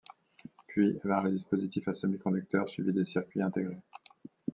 [0.65, 3.77] Puis, vinrent les dispositifs à semi-conducteurs, suivis des circuits intégrés.